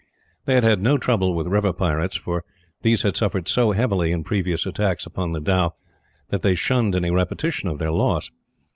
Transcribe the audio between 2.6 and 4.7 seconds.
these had suffered so heavily, in previous